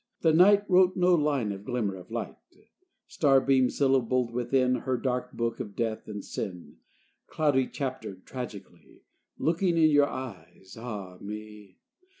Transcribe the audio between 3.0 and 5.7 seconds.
Starbeam syllabled, within Her dark book